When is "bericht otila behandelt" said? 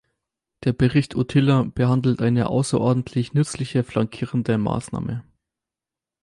0.73-2.23